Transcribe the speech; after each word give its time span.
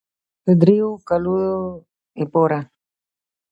د 0.45 0.47
دريو 0.61 0.89
کالو 1.07 1.35
دپاره 2.19 2.59